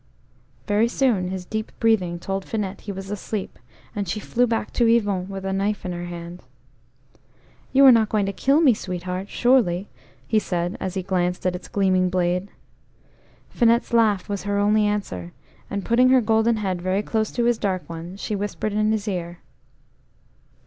[0.65, 3.59] Very soon his deep breathing told Finette he was asleep,
[3.95, 6.41] and she flew back to Yvon with a knife in her hand.
[7.71, 9.89] "You are not going to kill me, sweetheart, surely?"
[10.27, 12.49] he said, as he glanced at its gleaming blade.
[13.51, 15.33] Finette's laugh was her only answer,
[15.69, 19.07] and putting her golden head very close to his dark one, she whispered in his
[19.07, 19.37] ear.